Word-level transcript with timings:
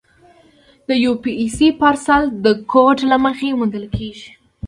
د 0.87 0.89
یو 1.05 1.13
پي 1.21 1.31
ایس 1.41 1.57
پارسل 1.81 2.23
د 2.45 2.47
کوډ 2.71 2.97
له 3.11 3.17
مخې 3.25 3.49
موندل 3.59 3.85
کېږي. 3.97 4.29